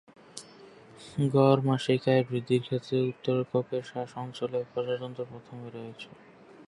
গড় 1.33 1.61
মাসিক 1.67 2.01
আয়ের 2.07 2.25
বৃদ্ধির 2.29 2.61
ক্ষেত্রে, 2.67 2.97
উত্তর 3.11 3.37
ককেশাস 3.51 4.09
অঞ্চলে 4.23 4.57
এই 4.61 4.67
প্রজাতন্ত্র 4.73 5.21
প্রথমে 5.31 5.67
রয়েছে। 5.69 6.09